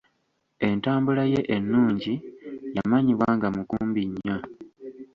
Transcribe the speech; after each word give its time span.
Entambula 0.67 1.23
ye 1.33 1.41
ennungi 1.55 2.13
yamanyibwa 2.75 3.27
nga 3.35 3.47
mukumbi 3.55 4.01
nnyo. 4.09 4.37